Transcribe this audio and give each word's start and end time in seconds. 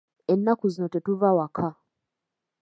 Ennaku 0.33 0.65
zino 0.73 0.87
tetuva 0.93 1.29
waka. 1.37 1.67